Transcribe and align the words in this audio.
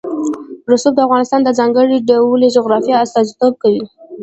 رسوب 0.71 0.93
د 0.95 0.99
افغانستان 1.07 1.39
د 1.43 1.49
ځانګړي 1.59 1.97
ډول 2.09 2.41
جغرافیه 2.55 3.01
استازیتوب 3.05 3.53
کوي. 3.63 3.83